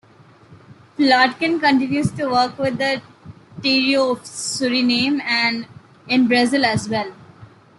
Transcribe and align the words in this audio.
Plotkin 0.97 1.59
continues 1.59 2.09
to 2.13 2.25
work 2.27 2.57
with 2.57 2.79
the 2.79 3.03
Tirio 3.59 4.13
of 4.13 4.23
Suriname, 4.23 5.21
and 5.21 5.67
in 6.07 6.27
Brazil 6.27 6.65
as 6.65 6.89
well. 6.89 7.13